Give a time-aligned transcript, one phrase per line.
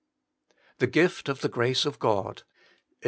[0.49, 0.57] 1.
[0.79, 2.43] The gift of the grace of God (Eph.